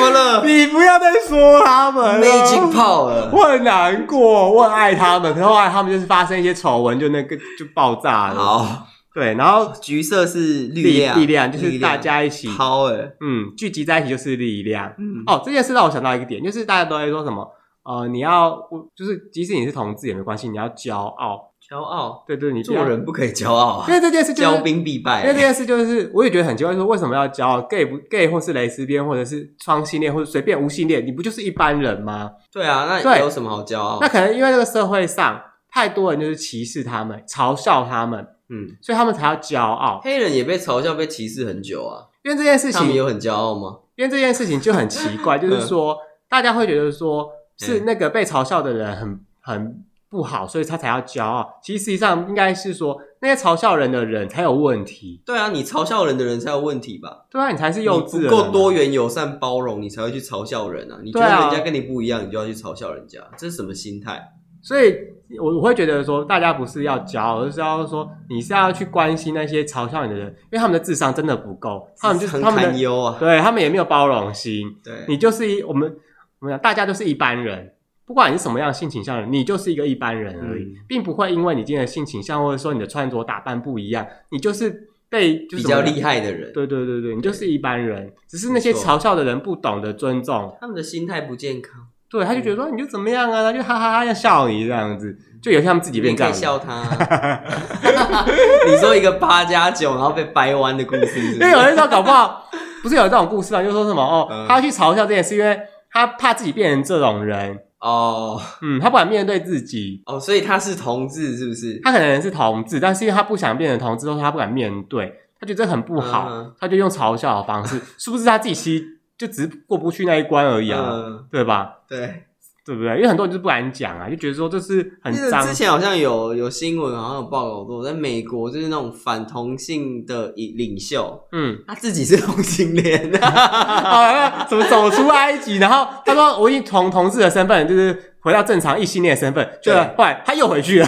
[0.00, 0.46] 怎么了？
[0.46, 3.30] 你不要再说他们了，没劲泡了。
[3.32, 8.34] 我很难过，我很爱他们，可是后来他们就是发生一些丑闻，就那个就爆炸了。
[8.34, 14.92] 好，对，然后橘色是力量，力量就是大家一起，power，嗯，聚集在一起就是力量。
[14.98, 17.48] 嗯，哦，这件事让我想到一个点，就是大家都在说什么，
[17.84, 18.56] 呃，你要，
[18.96, 21.49] 就是即使你是同志也没关系，你要骄傲。
[21.70, 23.86] 骄傲，对对，你做人不可以骄傲啊！
[23.86, 25.22] 因为这件事就是骄兵必败。
[25.22, 32.32] 因为这件事就是，我也觉得很奇怪，说为什么要骄傲？gay 不 gay 或是蕾丝边，或者是双性恋，或者随便无性恋，你不就是一般人吗？
[32.52, 33.98] 对啊，那有什么好骄傲？
[34.00, 40.00] 那可能因为这个社会上太多人就是歧视他们，嘲笑他们，嗯，所以他们才要骄傲。
[40.02, 42.06] 黑人也被嘲笑、被歧视很久啊。
[42.24, 43.78] 因为这件事情，他们有很骄傲吗？
[43.94, 45.96] 因为这件事情就很奇怪， 就是说
[46.28, 49.84] 大家会觉得说是那个被嘲笑的人很很。
[50.10, 51.60] 不好，所以他才要骄傲。
[51.62, 55.22] 其实实际上应该是说，那些嘲笑人的人才有问题。
[55.24, 57.26] 对啊，你嘲笑人的人才有问题吧？
[57.30, 60.98] 对啊，你才是幼稚，不够多元、友善、包容，你才会去嘲笑人啊！
[61.04, 64.20] 你觉得人家跟你不一样，你就要去嘲笑人家，这是什么心态？
[64.60, 64.94] 所以，
[65.40, 74.66] 我我会觉得说，大家不是要骄傲，而是要说，你是要去关心那些嘲笑你的人，因为他们的智商真的不够，他们就是他们的忧啊，对他们也没有包容心。
[74.82, 75.96] 对，你就是一我们
[76.40, 77.72] 我们讲，大家都是一般人。
[78.10, 86.52] 不管你是什么样的性倾向的人，你就是一个一般人而已，嗯、并不会因为你今天的性倾向或者说你的穿着打扮不一样，你就是被就是比较厉害的人。
[86.52, 91.86] 对对对对，你就是一般人，只是那些嘲笑的人不懂得尊重，他们的心态不健康。
[92.10, 96.82] 对，他就觉得说你就怎么样啊，他就哈哈哈要笑你这样子，就有些他们自己变这样笑他。
[98.66, 101.34] 你说一个八加九然后被掰弯的故事是是？
[101.34, 102.50] 因为有人说搞不好
[102.82, 105.56] 不是有这种故事啊，就说什么哦，嗯、他去嘲笑这件事，因为
[105.92, 107.60] 他怕自己变成这种人。
[107.80, 111.80] 哦，oh, 嗯，他不敢面对自己，哦，oh, 所以他是同志，是不是？
[111.82, 116.52] 他可能是同志，但是因为他不想变成同志，或是他不敢面对，他觉得这很不好，uh.
[116.60, 118.84] 他就用嘲笑的方式，是不是他自己其实
[119.16, 121.24] 就只是过不去那一关而已啊？Uh.
[121.30, 121.78] 对吧？
[121.88, 122.24] 对。
[122.70, 122.94] 对不对？
[122.98, 125.44] 因为很多人就不敢讲啊，就觉得说这是很脏。
[125.44, 135.56] 之前好像有有新闻，好像有报道过，在美国就是那种反同性的领袖，嗯， 他自己是同性恋， 啊，怎么走出埃及？
[135.58, 140.86] 然后他说我已经从同志的身份，就是回到正常异性恋的身份，就后来他又回去了，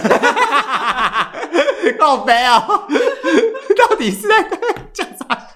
[1.99, 2.65] 好悲啊！
[2.65, 4.41] 到底是在
[4.93, 5.47] 讲啥？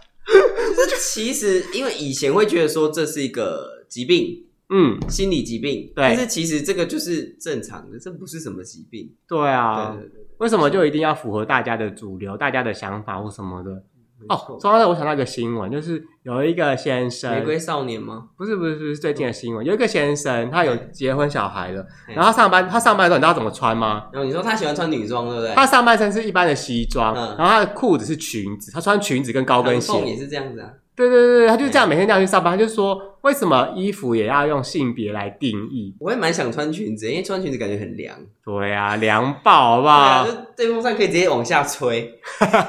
[0.76, 4.44] 就是其实因为以前会觉得说这是一个疾病。
[4.70, 9.16] 嗯，心理疾病，对，但是其实这个就是正常的，这不是什么疾病。
[9.28, 13.84] 对啊，对对对，为什么就一定要符合大家的主流、大家的想法或什么的？
[14.28, 18.30] 哦，说到这，我想到一个新闻，就是有一个先生，玫瑰少年吗？
[18.36, 19.64] 不是，不是，不是最近的新闻。
[19.64, 24.10] 有一个先生，他有结婚小孩了，然后他上班，他上班的时候你知道怎么穿吗？
[24.12, 25.54] 然后你说他喜欢穿女装，对不对？
[25.54, 30.74] 他上半身是一般的西装，然后他的裤子是裙子，他穿裙子跟高跟鞋也是这样子啊。
[30.98, 32.58] 对对对，他就这样每天这样去上班。
[32.58, 35.96] 他就说，为什么衣服也要用性别来定义？
[36.00, 38.18] 我也蛮想穿裙子，因为穿裙子感觉很凉。
[38.44, 40.24] 对啊，凉爆，好不好？
[40.26, 42.20] 对啊，就电风扇可以直接往下吹，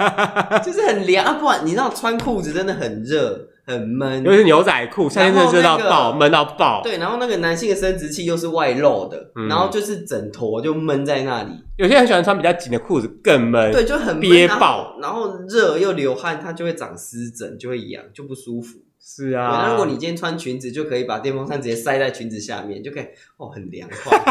[0.62, 1.38] 就是很凉啊。
[1.40, 6.81] 不然你知道穿裤子真的很热，很闷，尤其是牛仔裤，夏天真的热到爆，闷、那个、到爆。
[6.83, 11.50] 对，然后那个男性的生殖器又是外露的，嗯、然后就是整坨就闷在那里。
[11.76, 13.70] 有些人喜欢穿比较紧的裤子，更闷。
[13.70, 18.78] 对，就很憋爆，然后热又流汗，它就会长湿疹，就会痒，就不舒服。
[18.98, 23.04] 是啊，那如果你今天穿裙子，就可以把电风扇直接塞在裙子下面，就可以
[23.37, 24.18] 哦，很凉快，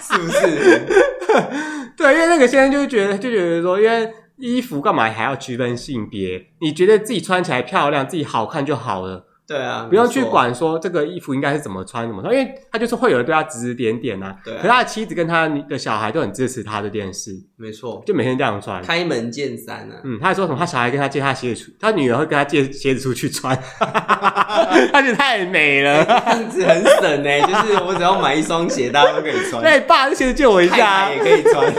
[0.00, 0.86] 是不是？
[1.98, 4.10] 对，因为那个先生就觉得，就觉得说，因为。
[4.38, 6.46] 衣服干嘛还要区分性别？
[6.60, 9.24] 你觉得自己穿起来漂亮，自己好看就好了。
[9.48, 14.36] 对啊，不用去管说这个衣服应该是怎么穿怎么穿，因为他就是会有人对他指指点点啊。
[14.44, 14.58] 对啊。
[14.60, 17.30] 可他的妻子跟他的小孩都很支持他的电视。
[17.56, 18.02] 没错。
[18.06, 18.82] 就每天这样穿。
[18.82, 20.02] 开门见山啊。
[20.04, 20.58] 嗯，他还说什么？
[20.58, 23.58] 他小孩跟他借他鞋子出，他女儿会跟他借鞋子出去穿。
[23.80, 27.40] 他觉得太美了，这样子很省哎。
[27.40, 29.62] 就是我只要买一双鞋，大家都可以穿。
[29.62, 31.10] 对， 爸，这鞋子借我一下。
[31.10, 31.72] 也可以穿。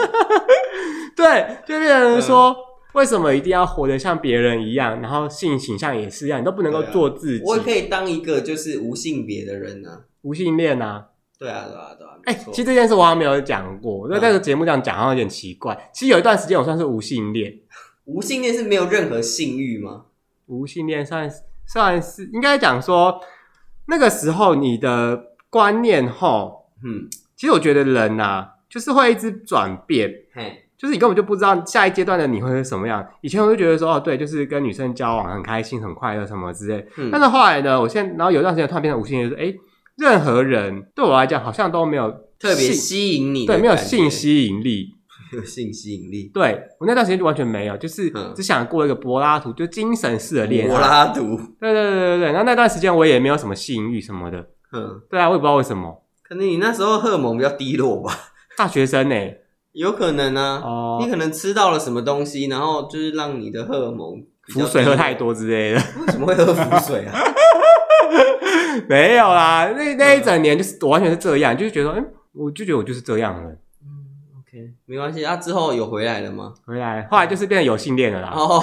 [1.19, 2.55] 对，就变成说，
[2.93, 5.01] 为什么一定要活得像别人一样？
[5.01, 7.43] 然后性形象也是一样，你都不能够做自己。
[7.45, 11.07] 我也可以当一个就是无性别的人呢，无性恋啊。
[11.37, 12.17] 对啊，对啊，对啊。
[12.25, 15.89] 哎，其实这件事我好像没有讲过，在这个节目这样讲好像有点奇怪。
[15.93, 17.53] 其实有一段时间我算是无性恋，
[18.05, 20.05] 无性恋是没有任何性欲吗？
[20.47, 21.29] 无性恋算
[21.67, 23.21] 算是应该讲说，
[23.87, 30.65] 那个时候你的观念后，嗯，其实我觉得人呐，就是会一直转变，嘿。
[30.79, 33.05] 就是你根本就不知道下一阶段的你会是什么样。
[33.19, 36.87] 以前我就觉得说，哦，对，就是跟女生交往很开心、很快乐什么之类。
[36.95, 37.09] 嗯。
[37.11, 39.53] 但是后来呢，我现在然后有段时间突然变成无性恋，就是诶，
[39.97, 44.95] 任何人对我来讲好像都没有特别吸引你，对，没有性吸引力，
[45.33, 46.31] 没有性吸引力。
[46.33, 50.69] 对，我那段时间就完全没有，就是只想过一个柏拉图，就精神式的恋爱。
[50.69, 51.37] 柏拉图。
[51.59, 52.25] 对对对对对。
[52.27, 54.39] 然后那段时间我也没有什么性欲什么的。
[54.71, 55.01] 嗯。
[55.09, 56.05] 对啊，我也不知道为什么。
[56.23, 58.13] 可能你那时候荷尔蒙比较低落吧。
[58.55, 59.15] 大学生呢？
[59.79, 65.81] 有可能啊，哦，你可能吃到了什么东西，然后就是让你的荷尔蒙浮水喝太多之类的。
[66.05, 67.13] 为什么会喝浮水啊？
[68.89, 73.49] 没有啦，那那一整年就是我完全是这样，就是觉得，嗯，我就觉得我就是这样了。
[73.81, 73.87] 嗯
[74.39, 75.23] ，OK，没关系。
[75.23, 76.53] 啊，之后有回来了吗？
[76.65, 78.33] 回来，后来就是变得有性恋了啦。
[78.35, 78.61] 哦，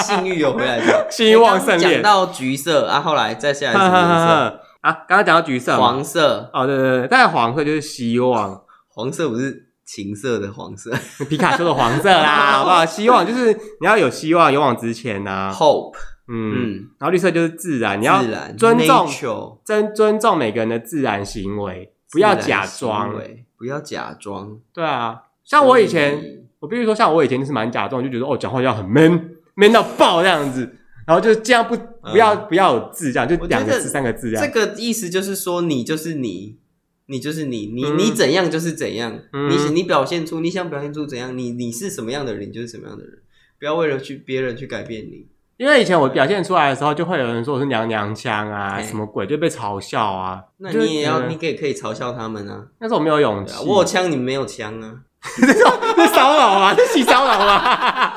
[0.00, 1.76] 性欲有回来的， 性欲旺盛。
[1.76, 4.92] 讲到橘色啊，后来再下来什么颜色 啊？
[5.08, 6.50] 刚刚讲到橘色，黄色。
[6.52, 9.70] 哦，对对对，但黄色就是希望，黄色不是。
[9.84, 10.90] 情色的黄色，
[11.28, 12.86] 皮卡丘的黄色啦， 好不好？
[12.86, 15.52] 希望就是你要有希望，勇往直前呐。
[15.54, 15.94] Hope，
[16.28, 18.22] 嗯，然后绿色就是自然，你要
[18.56, 23.14] 尊重，尊尊重每个人的自然行为，不要假装，
[23.58, 24.58] 不要假装。
[24.72, 31.76] 对啊，像我以前，我比如说像我以前就是蛮假装，就觉得哦，讲话要很 man，man 到爆这样子，然后就是这样不
[32.10, 34.44] 不要不要有字这样，就两个字三个字这样。
[34.46, 36.58] 这个意思就是说，你就是你。
[37.06, 43.18] 你就是你，你你怎样就是怎样，嗯、你你表现出你想表现出怎样，你你是什么样的人，你就是什么样的人，
[43.58, 45.26] 不要为了去别人去改变你。
[45.58, 50.42] 因为以前我表现出来的时候，就会有人说我是娘娘腔啊，什么鬼，就被嘲笑啊。
[50.56, 52.68] 那你也要，你可以可以嘲笑他们啊。
[52.78, 55.00] 但是我没有勇气，我有枪，你们没有枪啊。
[55.22, 58.14] 这是骚扰啊，这是骚扰啊。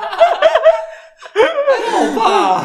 [1.92, 2.64] 好怕啊，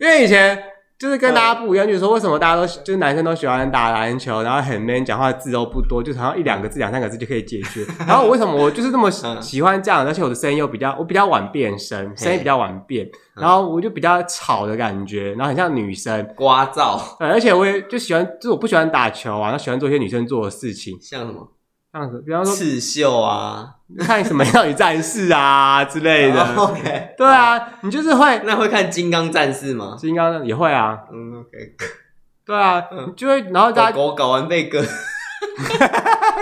[0.00, 0.69] 因为以前。
[1.00, 7.86] 就是跟大家不一样，就是说为什么大家都就是男生都喜欢打篮球，然后很 man，讲话字都不多，就好像一两个字、两三个字就可以解决。
[8.06, 9.10] 然后我为什么我就是这么
[9.40, 17.00] 喜欢这样，而且我的声音又比较，我比较晚变声，声音比较晚变，然后我就比较吵的感觉，然后很像女生，聒噪。
[17.18, 21.48] 对，而且我也就喜欢，就是我不喜欢打球啊，然后喜欢做一些女生做的事情，像什么？
[21.92, 26.40] 这样子，比方说刺绣啊，看什么少女战士啊 之类的。
[26.54, 29.96] OK，对啊，你就是会， 那会看金刚战士吗？
[29.98, 30.96] 金刚也会啊。
[31.12, 31.74] 嗯，OK，
[32.46, 34.80] 对啊，你就会，然后大家狗搞完被割，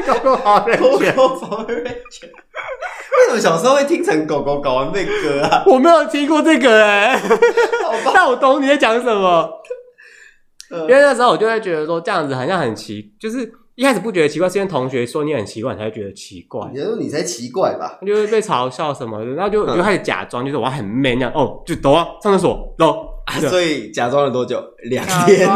[0.07, 0.87] 狗狗搞完被割。
[3.19, 5.63] 为什么小时候会听成狗狗搞完被割啊？
[5.67, 7.19] 我没有听过这个哎，
[8.15, 9.51] 但我懂你在讲什么。
[10.71, 13.51] 因为那时候我就会觉得说这样子好像很奇，就是。
[13.79, 16.69] 一开始不觉得奇怪，是因为同学说你很奇怪，你才会觉得奇怪。
[16.75, 17.97] 你说你才奇怪吧？
[18.05, 21.33] 就会被嘲笑什么的，然后就、嗯、就开始假装，就是我很 man 那样。
[21.33, 23.07] 哦，就走啊，上厕所走。
[23.25, 24.61] 啊、所以假装了多久？
[24.91, 25.49] 两天。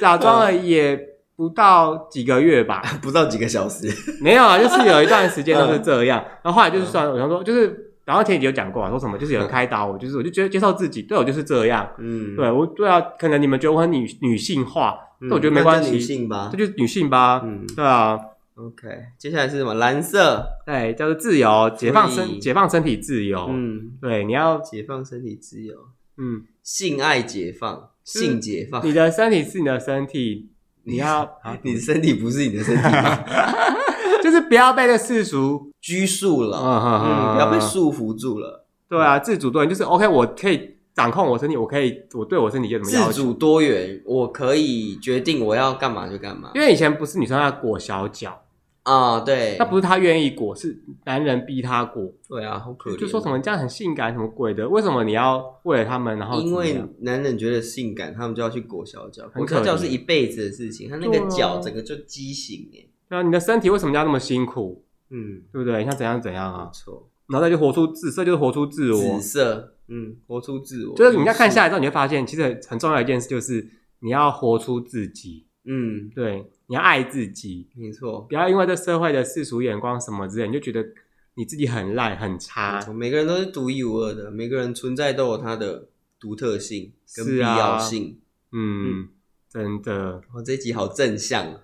[0.00, 0.98] 假装了也
[1.36, 3.88] 不到几个月吧， 不到几个小时。
[4.20, 6.18] 没有啊，就是有一段时间都是这样。
[6.26, 7.86] 嗯、然后后来就是算，我想说，就是。
[8.10, 18.18] 然后前几集有讲过啊，说什么就是有人开导我，就是我就觉得接受自己，对我就是这样，嗯，对我对啊，可能你们觉得我很女女性化，但我觉得没关系，女性吧，这就是女性吧，嗯，对啊
[18.56, 19.74] ，OK，接下来是什么？
[19.74, 25.76] 蓝色，对，叫做自由，解放身，解放身体自由，嗯，对，你要解放身体自由，
[26.18, 30.50] 嗯，性爱解放，性解放， 你的身体是你的身体，
[30.82, 33.24] 你要， 你的身体不是你的身体吗？
[34.30, 38.64] 就是不要被这世俗拘束了，嗯，不要被束缚住了。
[38.88, 43.12] 对啊，自主多元就是 OK，我可以掌控我身体，我可以我对我身体有什么要求？
[43.12, 46.52] 自主多元，我可以决定我要干嘛就干嘛。
[46.54, 48.42] 因为以前不是女生要裹小脚。
[48.82, 52.10] 啊，对，那不是她愿意裹，是男人逼她裹。
[52.28, 52.98] 对啊，好可怜。
[52.98, 54.66] 就说什么这样很性感，什么鬼的？
[54.68, 56.18] 为什么你要为了他们？
[56.18, 59.28] 然后因为男人觉得性感，他们就要去裹小脚。
[59.34, 62.86] 裹小脚是一辈子的事情，他那个脚整个就畸形哎。
[63.10, 64.84] 对啊，你的身体为什么要那么辛苦？
[65.10, 65.80] 嗯，对不对？
[65.80, 66.70] 你像怎样怎样啊？
[66.72, 67.10] 错。
[67.26, 69.18] 然后再就活出紫色，就是活出自我。
[69.18, 70.96] 紫色，嗯，活出自我。
[70.96, 73.68] 就是你在看下来之后，你会发现，其实很重要一件事就是
[73.98, 75.46] 你要活出自己。
[75.64, 76.50] 嗯，对。
[76.66, 80.86] 你要爱自己，没错，不要因为这社会的世俗眼光什么之类，你就觉得
[81.34, 82.80] 你自己很烂很差。
[82.92, 85.88] 每个人都是独一无二的，每个人存在都有他的
[86.20, 88.20] 独特性跟必要性。
[88.20, 89.08] 啊、嗯，嗯
[89.48, 90.22] 真的。
[90.32, 91.60] 我这一集好正向，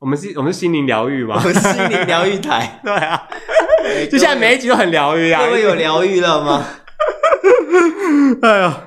[0.00, 1.40] 我们是，我们是心灵疗愈嘛？
[1.44, 2.80] 我心灵疗愈台。
[2.82, 3.28] 对啊，
[4.10, 5.46] 就现在每一集都很疗愈啊。
[5.46, 6.66] 各位有疗愈了吗？
[8.42, 8.86] 哎呀。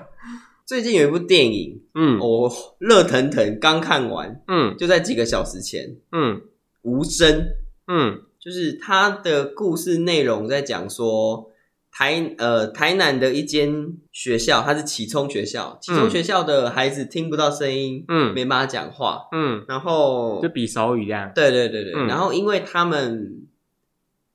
[0.65, 6.41] 最近有一部电影，嗯，我热腾腾刚看完，嗯，就在几个小时前，嗯，
[6.81, 7.47] 无声，
[7.87, 11.51] 嗯，就是它的故事内容在讲说
[11.93, 23.45] 台呃台南的一间学校，它是启聪学校，启聪学校的孩子听不到声音，嗯，没办法讲话，嗯，然后就比手语这样，对对对对，然后因为他们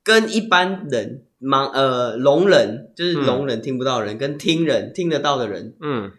[0.05, 6.13] 跟一般人盲呃聋人，就是聋人听不到人，跟听人听得到的人，嗯。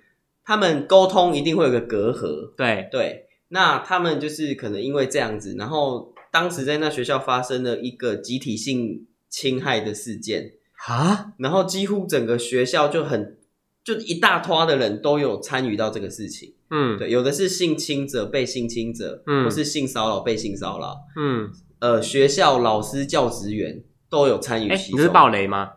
[0.46, 2.90] 他们沟通一定会有个隔阂，对。
[2.92, 10.54] 对，那他们就是可能因为这样子，然后当时在那学校发生了一个集体性侵害的事件
[10.88, 13.38] 啊，然后几乎整个学校就很
[13.84, 24.72] 就一大坨的人都有参与到这个事情，嗯，对，有的是性侵者被性侵者，嗯，或是性骚扰被性骚扰，嗯，呃，学校老师教职员都有参与。
[24.72, 25.72] 你是暴雷吗？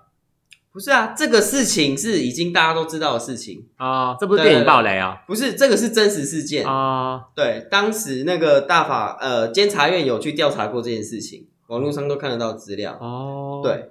[0.73, 3.69] 不是啊，这个事情是已经大家都知道的事情。
[3.77, 6.67] 啊，这不是电影暴雷啊，不是，这个是真实事件。
[6.67, 7.25] 啊。
[7.37, 12.97] 对，当时那个大法呃监察院有去调查过这件事情，网络上都看得到资料。
[13.03, 13.61] 哦。
[13.63, 13.91] 对，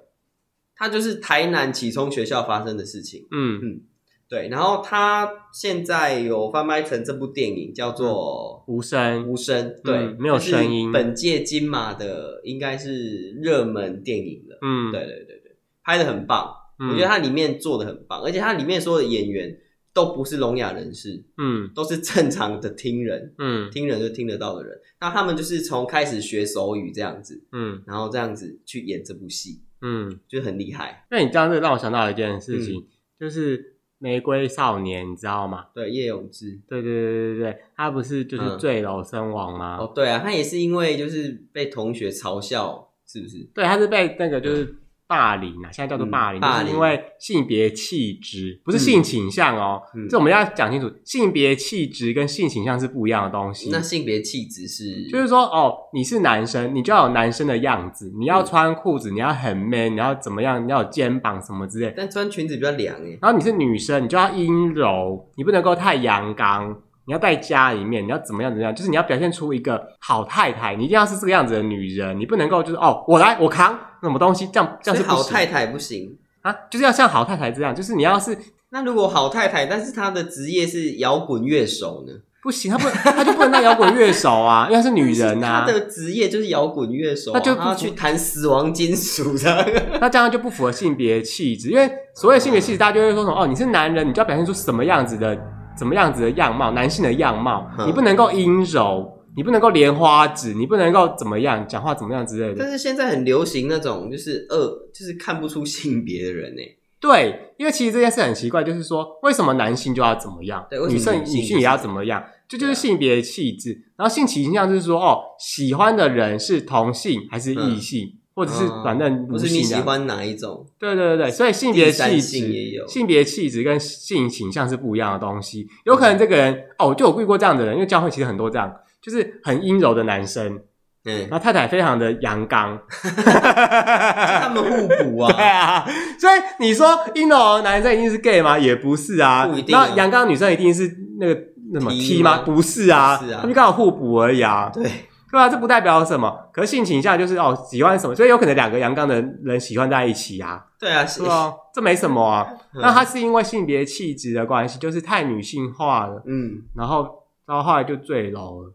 [0.81, 3.27] 他就是台南启聪学校发生的事情。
[3.29, 3.81] 嗯嗯，
[4.27, 10.91] 对，然后他现在有翻拍成这部电影，叫做《无声》，无声，对，没有声音。
[10.91, 14.57] 本届金马的应该是热门电影了。
[14.63, 16.51] 嗯，对对对对，拍的很棒。
[16.79, 19.55] 我觉得它里面做的很棒，而且它里面所有的演员
[19.93, 24.75] 都不是聋哑人士，嗯，都是正常的听人，嗯，听人就听得到的人。
[24.99, 31.05] 那他们就是从开始学手语这样子，嗯，然后这样子去演这部戏，嗯，就很厉害。
[31.11, 32.87] 那你这样子让我想到一件事情，嗯、
[33.19, 33.57] 就是
[33.97, 35.67] 《玫瑰少年》，你知道吗？
[35.73, 39.77] 对，叶永志，对对对对对，他不是就是坠楼身亡吗？
[39.79, 43.43] 哦，对啊，他也是因为就是被同学嘲笑，是不是？
[43.53, 44.75] 对，他是被那个就是。
[45.11, 49.81] 嗯霸凌啊，现在叫做霸凌，就是因为性别气质，不是性倾向哦。
[49.93, 53.69] 嗯、这我们要讲清楚，性别气质跟性倾向是不一样的东西。
[53.71, 61.93] 那性别气质是，就是说哦，你是男生，你就要有男生的样子，你要穿裤子，你要很 man，你要怎么样，你要有肩膀什么之类。
[61.97, 63.19] 但穿裙子比较凉诶。
[63.21, 66.81] 然后你是女生，你就要阴柔，你不能够太阳刚。
[67.05, 68.73] 你要在家里面，你要怎么样怎么样？
[68.73, 78.37] 就是你要表现出一个好太太，你一定要是这个样子的女人，你不能够就是哦，我来我扛什么东西，这样这样是好太太不行啊，就是要像好太太这样，就是你要是
[78.69, 82.13] 那如果好太太，但是她的职业是摇滚乐手呢？
[82.43, 85.65] 不行，她不她就不能当摇滚乐手啊，因为她是女人啊。
[85.65, 89.67] 她的职业就是摇滚乐手，那就不去弹死亡金属的，
[89.99, 95.37] 那这样就不符合性别气质，因为所谓性别气质，大家就会说什么哦，你是男人，你就要表现出什么样子的。
[95.77, 102.55] 什么样子的样貌，男性的样貌，嗯、你不能够阴柔，你不能够莲花指，你不能够怎么样讲话怎么样之类的。
[102.59, 104.55] 但是现在很流行那种就是二，
[104.93, 106.61] 就是看不出性别的人呢。
[106.99, 113.71] 对，因为其实这件事很奇怪，就是说为什么男性就要怎么样，对女生女性也要怎么样，这就，就是性别气质。
[113.71, 118.05] 啊、然后性倾向就是说，哦，喜欢的人是同性还是异性？
[118.05, 120.65] 嗯或者是反正不是你喜欢哪一种？
[120.79, 125.67] 对对对对，所以性别气质、性别气质跟性倾向是不一样的东西。
[125.85, 130.61] 有可能这个人哦，就有遇过这样的人，因为教会其实很多这样，就是很阴柔的男生，
[131.05, 135.31] 嗯，然后太太非常的阳刚， 他们互补啊。
[135.35, 135.85] 对啊，
[136.17, 138.57] 所以你说阴柔的男生一定是 gay 吗？
[138.57, 139.45] 也不是啊。
[139.47, 139.75] 不一定。
[139.75, 140.89] 那阳刚女生一定是
[141.19, 141.37] 那个
[141.73, 142.39] 那么 T 吗？
[142.45, 144.71] 不是啊，是啊，他们刚好互补而已啊。
[144.73, 144.89] 对。
[145.31, 146.49] 对啊，这不代表什么。
[146.51, 150.65] 可是性倾向就是哦，喜欢什么，所以有可能两个阳刚的人喜欢在一起啊。
[150.77, 152.45] 对啊，是啊，这没什么啊。
[152.73, 156.21] 嗯、那他是因为性别气质的关系，就是太女性化了。
[156.25, 158.73] 嗯，然后到后来就坠楼了，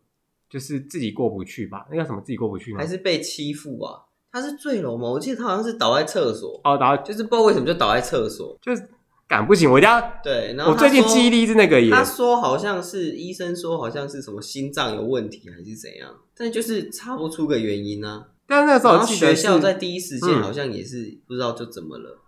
[0.49, 1.87] 就是自己过不去吧？
[1.91, 2.21] 那叫什么？
[2.21, 2.79] 自己过不去吗？
[2.79, 4.03] 还是被欺负啊？
[4.33, 5.09] 他是坠楼吗？
[5.09, 6.61] 我记得他好像是倒在厕所。
[6.63, 8.87] 哦，倒就是不知道为什么就倒在厕所，就是
[9.29, 10.55] 赶不行，我一定要对。
[10.57, 18.29] 然后我最近记忆力是那个也，他说好像是医生说好像是什么心脏有问题还是怎样，但就是查不出个原因啊。
[18.47, 22.19] 但是那时候学校在第一时间好像也是不知道就怎么了，嗯、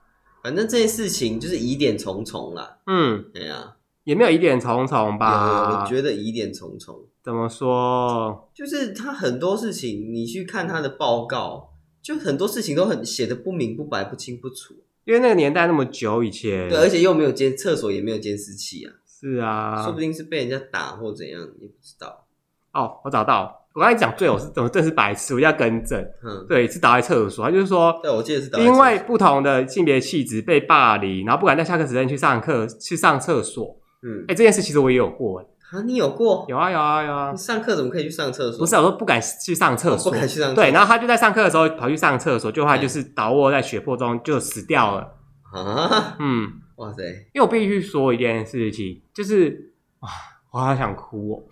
[0.42, 2.78] 反正这件事情就是疑点重重啦。
[2.86, 5.82] 嗯，对呀，也没有疑点重重吧？
[5.82, 7.05] 我觉得疑点重重。
[7.22, 8.51] 怎么说？
[8.53, 14.74] 就是他很多事情，你去看他的报告，就很多事情都很写的不明不白、不清不楚。
[15.09, 18.92] 因为那个年代那么久以前，对，而且又没有监厕所，也没有监视器啊。
[19.06, 22.26] 是啊，说不定是被人家打或怎样，也不知道。
[22.74, 23.54] 哦，我找到。
[23.72, 24.68] 我刚才讲最后是怎么？
[24.68, 25.98] 这是白痴，我要更正。
[26.22, 27.46] 嗯，对，是倒在厕所。
[27.46, 28.59] 他就是说，对，我记得是倒。
[28.59, 33.80] 因为不同的性别气质被霸凌，然后不敢在下课时间去上课、去上厕所。
[34.02, 35.42] 嗯，哎，这件事其实我也有过。
[35.71, 36.47] 啊，你有过？
[36.49, 37.31] 有啊，有啊，有啊。
[37.33, 38.61] 你上课怎么可以去上厕所？
[38.61, 40.55] 不是，我说不敢去上厕所，不敢去上。
[40.55, 45.16] 对，然后他就在上课的时候跑去上厕所，就后来就是倒卧在血泊中就死掉了。
[45.53, 47.03] 啊，嗯，哇塞！
[47.33, 50.09] 因为我必须说一件事情，就是啊，
[50.53, 51.43] 我好想哭哦。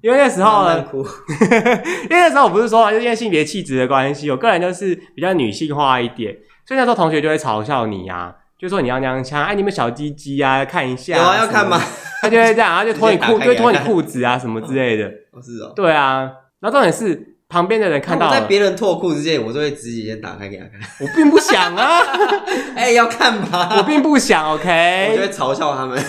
[0.00, 11.78] 因为那时候呢，哭 因为那时候我不是说，就是因为性别气质的关系，我个人就是比较女性化一点，所以那时候同学就会嘲笑你啊，就说你要娘腔，哎，你们小鸡鸡啊，看一下，有啊，要看吗？
[12.22, 15.04] 他就会这样，然后就 脱你裤，就会脱你裤子啊，什么之类的。
[15.32, 15.70] 哦，是哦。
[15.76, 16.20] 对啊，
[16.60, 20.80] 然后重点是旁边的人看到，在别人脱裤子之前，我都会直接先打开给他看。
[20.98, 22.00] 我并不想啊，
[22.74, 23.74] 哎，要看吗？
[23.76, 25.08] 我并不想，OK。
[25.10, 26.02] 我就会嘲笑他们。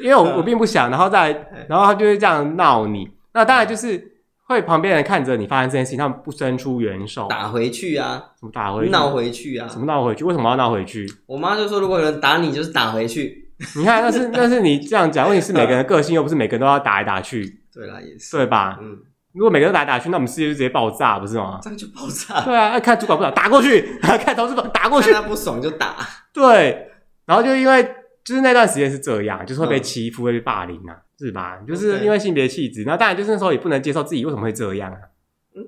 [0.00, 1.28] 因为我我并不想，然后再
[1.68, 4.09] 然后他就会这样闹你，那当然就是
[4.50, 8.22] 会旁边人看着你发生这件事情，他们不伸出援手，打回去啊？
[8.38, 8.90] 什么打回去？
[8.90, 9.68] 闹回去啊？
[9.68, 10.24] 什么闹回去？
[10.24, 11.06] 为什么要闹回去？
[11.26, 13.52] 我妈就说，如果有人打你，就是打回去。
[13.76, 17.60] 你看，那是那是你这样讲，问题是每个人的个性又不是每个人都要打来打去。
[17.72, 18.78] 对啦，也是，对吧？
[18.80, 18.98] 嗯，
[19.32, 21.60] 如果每个人都打来打去，那我们世界就直接爆炸，不是吗？
[21.62, 22.40] 这样就爆炸。
[22.40, 25.96] 对啊，看主管不爽打过去， 看同事不打过去，他不爽就打。
[26.32, 26.88] 对，
[27.26, 27.94] 然后就因为。
[28.22, 31.62] 就是那段时间是这样，就是会被欺负、嗯、会被霸凌啊，是吧？
[31.68, 34.98] 就是因为性别气质，那当然就是那时候也不能接受自己为什么会这样啊。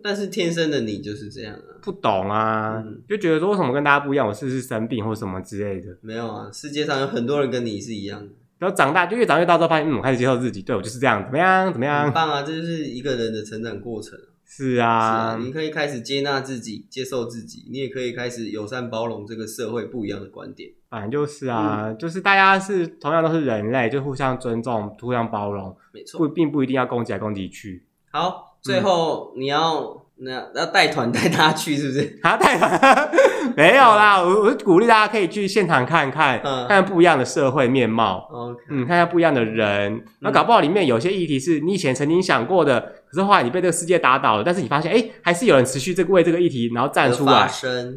[0.02, 4.26] 但是天生的你就是这样啊，不懂啊，嗯、就觉得说为什么跟大家不一样？
[4.26, 5.88] 我是不是生病或什么之类的？
[6.00, 8.28] 没有啊，世界上有很多人跟你是一样的。
[8.58, 11.70] 然后长大就越长越大之后，发现嗯，我开始接受自己，对我就是这样，怎么样？
[11.70, 12.04] 怎么样？
[12.04, 14.16] 很棒啊，这就是一个人的成长过程。
[14.16, 20.68] 啊，是啊，你可以开始接纳自己，接受自己，你也可以开始友善包容这个社会不一样的观点。
[20.90, 27.86] 反正就是啊，嗯、就是大家是同样都是人类，就互相尊重，互相包容，没错，不并不一定要攻击来攻击去。
[28.10, 29.78] 好，最后你要、
[30.18, 32.18] 嗯、那要带团带大家去，是不是？
[32.22, 33.10] 啊，带团？
[33.56, 38.28] 没有啦，我我鼓励大家可以去现场看看，嗯、看看不一样的社会面貌。
[38.68, 47.48] 嗯，看看不一样的人，那、嗯、搞不好里面有些议题是你以前曾经想过的，可是后来你被这个世界打倒了，但是你发现，哎、欸，还是有人持续这个为这个议题然后站出来，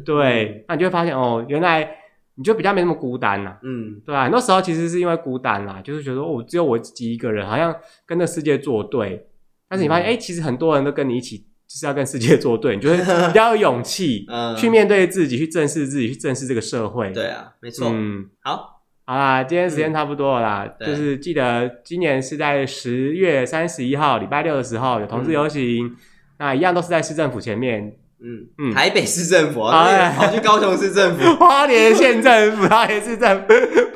[0.04, 1.98] 对，那你就会发现哦，原来。
[2.38, 9.26] 你就比较没那么孤单啦，嗯，对啊，很多时候其实是因为孤单啦，就是觉得哦，只有我自己一个人，好像跟这世界作对。
[9.70, 12.76] 但是你发现，哎、其实很多人都跟你一起，就是要跟世界作对。
[12.76, 17.10] 你 就会比较有勇气， 嗯，去面对自己，去正视自己，去正视这个社会。
[17.10, 17.88] 对啊，没错。
[17.90, 18.75] 嗯，好，
[19.06, 25.96] 好啦，今天时间差不多了啦，嗯、就是记得今年是在十月三十一号礼拜六的时候有同志游行，嗯、
[26.38, 27.96] 那一样都是在市政府前面。
[28.20, 28.48] 嗯。
[28.58, 33.46] 嗯，台北市政府啊，跑去高雄市政府， 花莲县政府，花莲市政府，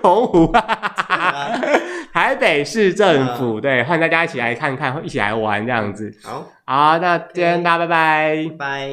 [0.01, 0.53] 澎湖，
[2.13, 6.15] 台北市政府，对，欢迎大家一起来看看，一起来玩这样子。
[6.23, 8.91] 好，好，那今天大家拜拜，拜拜。